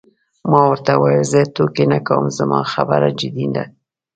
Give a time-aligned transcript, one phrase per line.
[0.51, 3.63] ما ورته وویل: زه ټوکې نه کوم، زما خبره جدي ده.